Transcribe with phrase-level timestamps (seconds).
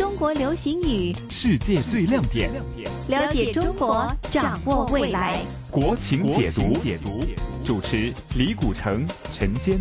[0.00, 2.50] 中国流行语，世界最亮点，
[3.08, 5.38] 了解中国，掌握未来。
[5.70, 7.22] 国情解读，解读
[7.66, 9.78] 主持李古城、陈坚。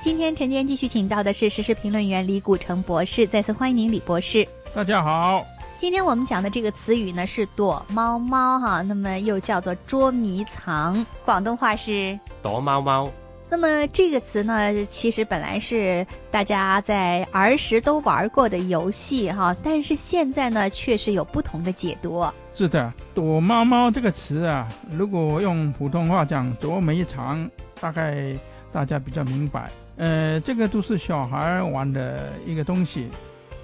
[0.00, 4.48] 今天陈坚继续请到的是时事评论员李古城博士，再次欢迎您，李博士。
[4.74, 5.44] 大家好。
[5.78, 13.12] 今天我们讲的这个词语呢是躲猫猫哈，那么又叫做捉迷藏，广东话是躲猫猫。
[13.48, 22.26] 那么这个词呢，其实本来是大家在儿时都玩过的游戏哈，但是现在呢，确实有不同的解读。
[22.52, 27.48] 是的，躲猫猫这个词啊，如果用普通话讲捉迷藏，
[27.80, 28.34] 大概
[28.72, 29.70] 大家比较明白。
[29.96, 33.08] 呃，这个都是小孩玩的一个东西，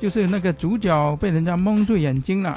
[0.01, 2.57] 就是那个主角被人家蒙住眼睛了，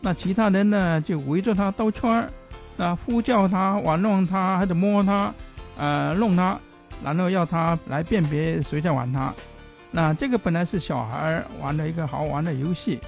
[0.00, 2.28] 那其他人呢就围着他兜圈儿，
[2.76, 5.32] 那呼叫他、玩弄他，还得摸他。
[5.76, 6.56] 呃，弄他，
[7.02, 9.34] 然后要他来辨别谁在玩他。
[9.90, 12.98] 那这个本来是小孩玩的一个好玩的游戏，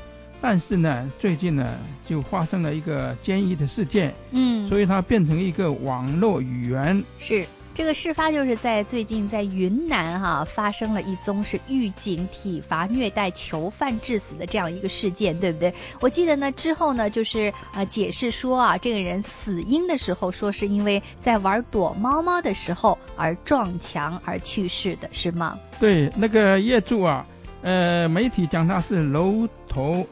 [0.41, 1.75] 但是呢，最近呢
[2.07, 7.05] 就发生了一个监狱的事件，嗯，所以它变成一个网络语言。
[7.19, 7.45] 是。
[7.77, 15.75] 这个事发就是在最近，在云南哈发生了一宗是狱警体罚虐待囚犯致死的这样一个事件，对不对？
[16.01, 25.59] 我记得呢之后呢就是呃解释说啊，这个人死因的时候说是因为在玩躲猫猫的时候而撞墙而去世的，是吗？
[25.79, 27.27] 对，那个业主啊，
[27.61, 30.07] 呃，媒体讲他是楼头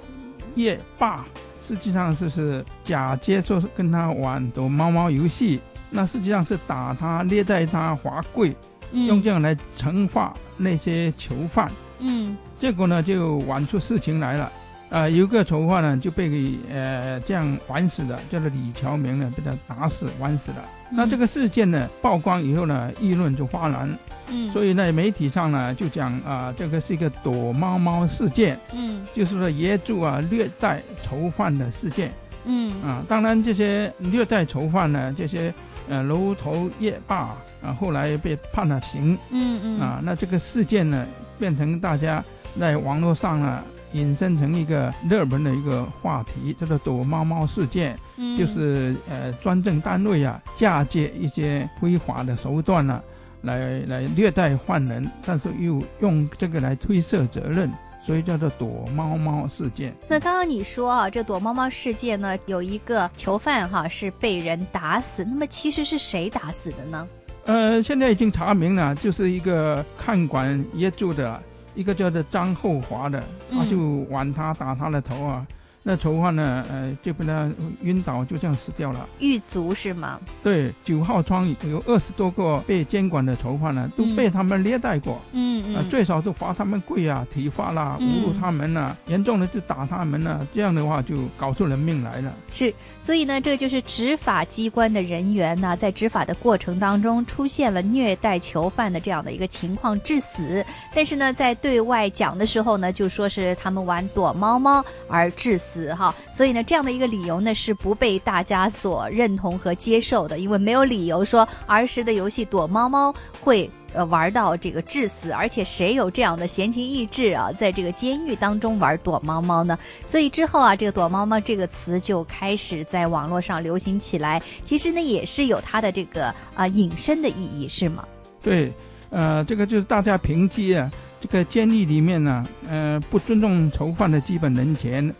[0.55, 1.25] 夜霸，
[1.63, 5.61] 实际上就是假接受跟他玩躲猫猫游戏。
[5.97, 8.53] 那实际上是打他、虐待他、罚跪，
[8.93, 11.71] 用这样来惩罚那些囚犯。
[12.01, 14.51] 嗯，结果呢，就玩出事情来了。
[14.91, 20.57] 啊，有个囚犯呢就被呃这样玩死了，叫做李乔明呢，被他打死、玩死了。
[20.91, 23.89] 那这个事件呢曝光以后呢，议论就哗然。
[24.29, 28.59] 嗯，所以呢，媒体上呢就讲啊，这个是一个躲猫猫事件。
[28.73, 32.13] 嗯，就是说野猪啊虐待囚犯的事件。
[32.45, 35.55] 嗯，啊，当然这些虐待囚犯呢，这些。
[35.89, 39.19] 呃，楼头夜霸啊，后来被判了刑。
[39.31, 39.81] 嗯嗯。
[39.81, 41.07] 啊，那这个事件呢，
[41.39, 42.25] 变成大家
[42.59, 43.63] 在网络上呢，
[43.93, 47.99] 引申成一个热门的一个话题，叫做“躲猫猫事件”。
[48.17, 48.39] 嗯。
[48.39, 53.03] 就是呃，专政单位啊，嫁接一些非法的手段呢，
[53.43, 57.71] 来来虐待犯人，但是又用这个来推卸责任。
[58.05, 59.95] 所以叫做躲猫猫事件。
[60.09, 67.09] 那刚刚你说啊，这躲猫猫事件呢，有一个囚犯哈是被人打死，那么其实是谁打死的呢？
[67.47, 71.43] 呃，现在已经查明了，就是一个看管业主的
[71.75, 73.79] 一个叫做张厚华的，他就
[74.11, 75.47] 往他打他的头啊。
[75.87, 76.65] 那囚犯呢？
[76.71, 77.51] 呃，就被他
[77.83, 79.07] 晕倒，就这样死掉了。
[79.19, 80.19] 狱卒是吗？
[80.43, 85.21] 对，九号窗有二十多个被监管的囚犯呢，都被他们虐待过。
[85.33, 85.91] 嗯嗯。
[85.91, 90.41] 最少都罚他们跪啊、体罚啦、侮辱他们呐，严重的就打他们呐。
[90.55, 92.33] 这样的话就搞出人命来了。
[92.51, 100.65] 是，所以呢，这就是执法机关的人员呢，在执法的过程当中出现了虐待囚犯的这样的一个情况致死。
[100.95, 105.74] 但是呢，在对外讲的时候呢，就说是他们玩躲猫猫而致死。
[105.75, 119.77] 死哈，所以呢，这样的一个理由呢是不被大家所认同和接受的，因为没有理由说儿时的游戏躲猫猫会呃玩到这个致死，而且谁有这样的闲情逸致啊，在这个监狱当中玩躲猫猫呢？
[120.07, 124.41] 所以之后啊，这个躲猫猫这个词就开始在网络上流行起来。
[124.63, 128.05] 其实呢，也是有它的这个啊隐身的意义，是吗？
[128.41, 128.73] 对，
[129.11, 135.13] 呃，这个就是大家凭借啊，这个监狱里面呢，呃，不尊重囚犯的基本人权。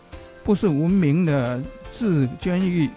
[0.45, 1.61] 不是文明的
[1.91, 2.89] 治监狱，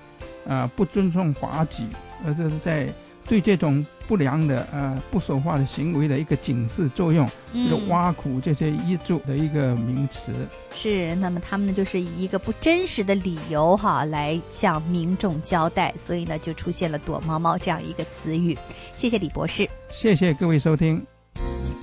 [0.46, 1.86] 啊，不尊重法纪，
[2.24, 2.86] 而是在
[3.26, 10.32] 对这种不良的呃不守法的行为的一个警示作用，就是挖苦这些医嘱的一个名词。
[10.74, 18.56] 是，那么他们呢，就是以一个不真实的理由哈来向民众交代，所以呢，就出现了“躲猫猫”这样一个词语。
[18.94, 21.02] 谢谢李博士，谢谢各位收听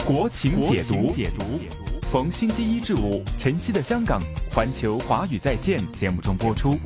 [0.05, 1.11] 《国情解读》。
[2.15, 6.79] 逢星期一至五，晨曦的香港，环球华语在线节目中播出。